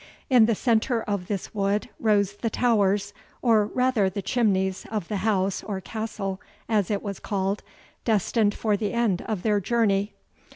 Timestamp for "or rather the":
3.43-4.23